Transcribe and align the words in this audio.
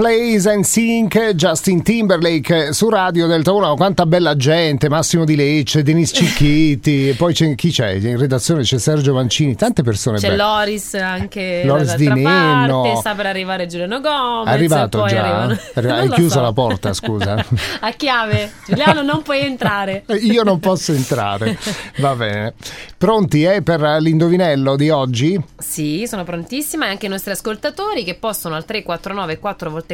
Plays 0.00 0.44
and 0.46 0.62
Sync, 0.64 1.30
Justin 1.36 1.82
Timberlake 1.82 2.74
su 2.74 2.90
Radio 2.90 3.26
Delta 3.26 3.52
1, 3.52 3.76
quanta 3.76 4.04
bella 4.04 4.36
gente, 4.36 4.90
Massimo 4.90 5.24
Di 5.24 5.34
Lecce, 5.34 5.82
Denis 5.82 6.10
Cicchiti, 6.14 7.14
poi 7.16 7.32
c'è, 7.32 7.54
chi 7.54 7.70
c'è? 7.70 7.92
In 7.92 8.18
redazione 8.18 8.60
c'è 8.60 8.78
Sergio 8.78 9.14
Mancini, 9.14 9.54
tante 9.54 9.82
persone 9.82 10.18
C'è 10.18 10.28
belle. 10.28 10.36
Loris 10.42 10.92
anche 10.96 11.62
Loris 11.64 11.94
Di 11.96 12.08
Nenno. 12.08 12.82
parte, 12.82 12.96
sta 12.98 13.14
per 13.14 13.24
arrivare 13.24 13.64
Giuliano 13.68 14.00
Gomez. 14.02 14.46
È 14.48 14.50
arrivato 14.50 15.06
già? 15.06 15.18
arrivano- 15.22 15.58
Arri- 15.72 15.88
Non 15.88 15.98
Hai 15.98 16.08
chiuso 16.10 16.30
so. 16.34 16.40
la 16.42 16.52
porta, 16.52 16.92
scusa. 16.92 17.42
A 17.80 17.90
chiave. 17.92 18.52
Giuliano 18.66 19.00
non 19.00 19.22
puoi 19.22 19.40
entrare. 19.46 20.04
Io 20.20 20.42
non 20.42 20.60
posso 20.60 20.92
entrare, 20.92 21.56
va 22.00 22.14
bene. 22.14 22.52
Pronti 22.98 23.44
eh, 23.44 23.62
per 23.62 23.80
l'indovinello 24.00 24.76
di 24.76 24.90
oggi? 24.90 25.42
Sì, 25.56 26.04
sono 26.06 26.22
prontissima 26.24 26.84
e 26.84 26.90
anche 26.90 27.06
i 27.06 27.08
nostri 27.08 27.30
ascoltatori 27.30 28.04
che 28.04 28.14
possono 28.14 28.56
al 28.56 28.66
349 28.66 29.38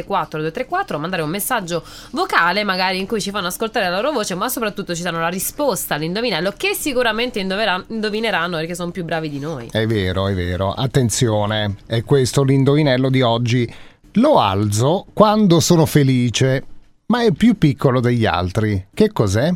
4x4 0.01 0.37
234 0.37 0.99
mandare 0.99 1.21
un 1.21 1.29
messaggio 1.29 1.83
vocale 2.11 2.63
magari 2.63 2.99
in 2.99 3.07
cui 3.07 3.21
ci 3.21 3.31
fanno 3.31 3.47
ascoltare 3.47 3.89
la 3.89 4.01
loro 4.01 4.11
voce 4.11 4.35
ma 4.35 4.49
soprattutto 4.49 4.95
ci 4.95 5.03
danno 5.03 5.19
la 5.19 5.29
risposta 5.29 5.95
all'indovinello 5.95 6.53
che 6.55 6.73
sicuramente 6.73 7.39
indovineranno 7.39 8.57
perché 8.57 8.75
sono 8.75 8.91
più 8.91 9.03
bravi 9.03 9.29
di 9.29 9.39
noi. 9.39 9.69
È 9.71 9.85
vero, 9.85 10.27
è 10.27 10.33
vero. 10.33 10.73
Attenzione, 10.73 11.77
è 11.85 12.03
questo 12.03 12.43
l'indovinello 12.43 13.09
di 13.09 13.21
oggi. 13.21 13.71
Lo 14.13 14.39
alzo 14.39 15.05
quando 15.13 15.59
sono 15.59 15.85
felice, 15.85 16.63
ma 17.07 17.23
è 17.23 17.31
più 17.31 17.57
piccolo 17.57 17.99
degli 17.99 18.25
altri. 18.25 18.87
Che 18.93 19.11
cos'è? 19.11 19.51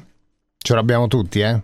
Ce 0.57 0.73
l'abbiamo 0.73 1.07
tutti, 1.07 1.39
eh? 1.39 1.61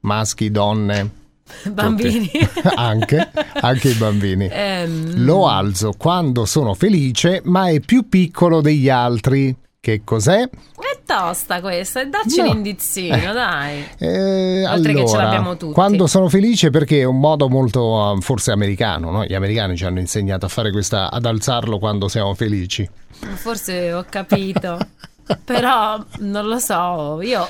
Maschi, 0.00 0.50
donne. 0.50 1.17
Bambini. 1.70 2.30
anche, 2.76 3.30
anche 3.60 3.88
i 3.90 3.94
bambini. 3.94 4.48
Ehm, 4.50 5.24
Lo 5.24 5.48
alzo 5.48 5.92
quando 5.96 6.44
sono 6.44 6.74
felice, 6.74 7.40
ma 7.44 7.68
è 7.68 7.80
più 7.80 8.08
piccolo 8.08 8.60
degli 8.60 8.88
altri. 8.88 9.54
Che 9.80 10.02
cos'è? 10.04 10.42
È 10.42 10.98
tosta 11.06 11.60
questa, 11.60 12.04
dacci 12.04 12.42
No. 12.42 12.50
un 12.50 12.56
indizino, 12.56 13.32
dai. 13.32 13.86
Eh, 13.96 14.66
Oltre 14.68 14.92
che 14.92 15.06
ce 15.06 15.14
allora, 15.14 15.22
l'abbiamo 15.22 15.56
tutti. 15.56 15.72
Quando 15.72 16.06
sono 16.08 16.28
felice 16.28 16.70
perché 16.70 17.00
è 17.00 17.04
un 17.04 17.20
modo 17.20 17.48
molto 17.48 18.16
eh, 18.16 18.20
forse 18.20 18.50
americano, 18.50 19.10
no? 19.12 19.24
Gli 19.24 19.34
americani 19.34 19.76
ci 19.76 19.84
hanno 19.84 20.00
insegnato 20.00 20.46
a 20.46 20.48
fare 20.48 20.72
questa 20.72 21.10
ad 21.10 21.24
alzarlo 21.24 21.78
quando 21.78 22.08
siamo 22.08 22.34
felici. 22.34 22.86
Forse 23.34 23.92
ho 23.92 24.04
capito. 24.10 24.78
Però 25.44 25.98
non 26.18 26.46
lo 26.46 26.58
so, 26.58 27.20
io 27.22 27.46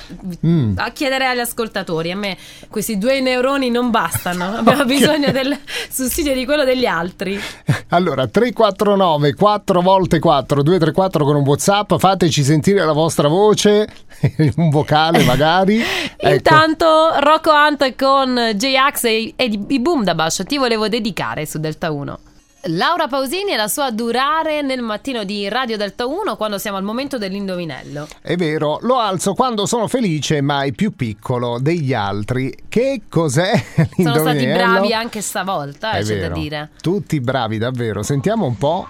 Mm. 0.47 0.75
a 0.77 0.91
chiederei 0.91 1.29
agli 1.29 1.39
ascoltatori, 1.41 2.11
a 2.11 2.17
me 2.17 2.37
questi 2.69 2.99
due 2.99 3.21
neuroni 3.21 3.71
non 3.71 3.91
bastano, 3.91 4.55
abbiamo 4.59 4.83
Ok. 4.83 4.87
bisogno 4.87 5.31
del 5.33 5.57
sussidio 5.91 6.35
di 6.35 6.45
quello 6.45 6.65
degli 6.65 6.87
altri. 6.87 7.41
Allora, 7.89 8.27
349 8.27 9.35
4 9.35 9.81
volte 9.81 10.19
4 10.19 10.63
234 10.63 11.25
con 11.25 11.37
un 11.37 11.43
WhatsApp, 11.45 11.95
fateci 11.97 12.43
sentire 12.43 12.85
la 12.85 12.93
vostra 12.93 13.29
voce, 13.29 13.89
un 14.57 14.71
vocale 14.71 15.23
magari. 15.25 15.81
Ecco. 16.21 16.35
Intanto 16.35 17.15
Rocco 17.21 17.51
Hunt 17.53 17.95
con 17.97 18.53
J-Ax 18.55 19.05
e, 19.05 19.33
e 19.37 19.45
i 19.69 19.79
Boomdabash 19.81 20.43
ti 20.47 20.59
volevo 20.59 20.89
dedicare 20.89 21.47
su 21.47 21.59
Delta 21.59 21.91
1. 21.93 22.19
Laura 22.63 23.07
Pausini 23.07 23.53
e 23.53 23.57
la 23.57 23.69
sua 23.69 23.91
durare 23.93 24.63
nel 24.63 24.83
mattino 24.83 25.23
di 25.23 25.49
Radio 25.49 25.77
Delta 25.77 26.07
1 26.07 26.37
quando 26.37 26.59
siamo 26.59 26.77
al 26.77 26.83
momento 26.83 27.17
dell'indovinello. 27.17 28.09
È 28.21 28.35
vero, 28.35 28.79
lo 28.83 28.99
alzo 28.99 29.33
quando 29.35 29.65
sono 29.65 29.87
felice, 29.87 30.41
ma 30.41 30.63
è 30.63 30.73
più 30.73 30.95
piccolo 30.95 31.59
degli 31.61 31.95
altri. 31.95 32.53
Che 32.69 33.03
cos'è 33.09 33.53
Sono 33.75 33.89
stati 33.95 33.99
l'indovinello? 34.03 34.57
bravi 34.73 34.93
anche 34.93 35.21
stavolta, 35.23 35.93
eh, 35.93 36.01
È 36.01 36.03
c'è 36.03 36.17
vero. 36.17 36.29
da 36.35 36.41
dire. 36.41 36.71
Tutti 36.83 37.21
bravi 37.21 37.59
davvero. 37.59 38.03
Sentiamo 38.03 38.45
un 38.47 38.59
po'. 38.59 38.89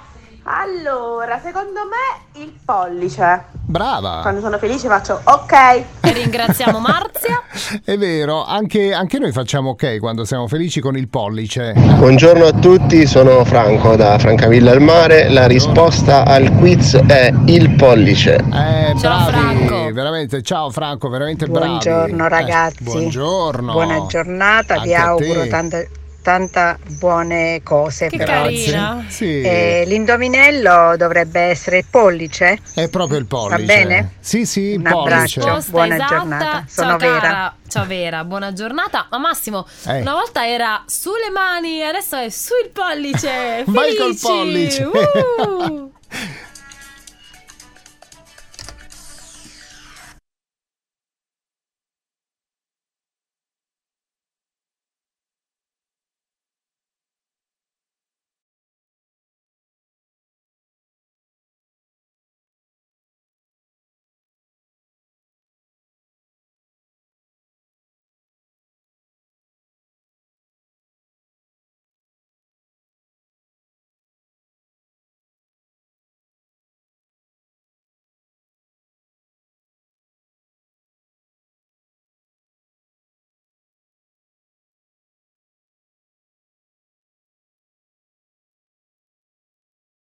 Allora, 0.51 1.39
secondo 1.45 1.81
me 1.85 2.41
il 2.43 2.55
pollice. 2.65 3.45
Brava. 3.53 4.21
Quando 4.23 4.41
sono 4.41 4.57
felice 4.57 4.89
faccio 4.89 5.21
ok. 5.23 5.53
E 6.01 6.13
ringraziamo 6.15 6.79
Marzia. 6.81 7.43
È 7.85 7.99
vero, 7.99 8.47
anche, 8.47 8.95
anche 8.95 9.19
noi 9.19 9.31
facciamo 9.33 9.71
ok 9.71 9.99
quando 9.99 10.25
siamo 10.25 10.49
felici 10.49 10.81
con 10.81 10.97
il 10.97 11.09
pollice. 11.09 11.75
Buongiorno 11.77 12.47
a 12.47 12.53
tutti, 12.53 13.07
sono 13.07 13.45
Franco 13.45 13.95
da 13.95 14.19
Francavilla 14.19 14.71
al 14.71 14.81
Mare. 14.81 15.29
La 15.29 15.47
risposta 15.47 16.25
al 16.25 16.51
quiz 16.57 16.95
è 16.97 17.31
il 17.45 17.75
pollice. 17.75 18.37
Eh, 18.37 18.95
Ciao, 18.99 19.31
bravi, 19.31 19.67
Franco. 19.67 19.93
veramente, 19.93 20.43
ciao 20.43 20.71
Franco, 20.71 21.11
veramente 21.11 21.45
bravi. 21.47 21.67
Buongiorno 21.67 22.25
Eh, 22.25 22.29
ragazzi. 22.31 22.83
buongiorno. 22.85 23.73
Buona 23.73 24.07
giornata, 24.07 24.79
vi 24.81 24.95
Anche 24.95 24.95
a 24.95 25.05
auguro 25.09 25.43
te. 25.43 25.91
Tante, 26.23 26.53
tanta 26.53 26.79
buone 26.99 27.61
cose. 27.63 28.09
Che 28.09 28.17
per 28.17 28.27
Grazie. 28.27 28.73
carina. 28.73 29.05
Sì, 29.09 29.41
Eh, 29.41 29.85
l'indovinello 29.87 30.97
dovrebbe 30.97 31.41
essere 31.41 31.79
il 31.79 31.85
pollice. 31.91 32.59
è 32.75 32.89
proprio 32.89 33.19
il 33.19 33.27
pollice. 33.27 33.65
bene? 33.65 34.13
Sì, 34.21 34.45
sì, 34.47 34.61
il 34.61 34.83
pollice. 34.83 34.99
abbraccio. 34.99 35.41
Risposta 35.45 35.71
Buona 35.71 35.95
esatta. 35.95 36.17
giornata, 36.17 36.65
sono 36.69 36.89
Ciao 36.89 36.99
Vera. 36.99 37.21
cara. 37.21 37.55
Ciao 37.69 37.87
Vera, 37.87 38.25
buona 38.25 38.53
giornata. 38.53 39.07
Ma 39.11 39.19
Massimo, 39.19 39.67
Eh. 39.87 40.01
una 40.01 40.13
volta 40.13 40.47
era 40.47 40.83
sulle 40.87 41.31
mani, 41.33 41.83
adesso 41.83 42.17
è 42.17 42.29
sul 42.31 42.71
pollice. 42.73 43.65
Vai 43.69 43.95
col 43.97 44.17
pollice. 44.21 44.85
Uh. 44.85 45.93